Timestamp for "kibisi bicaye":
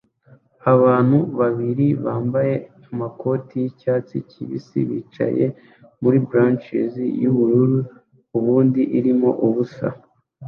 4.29-5.45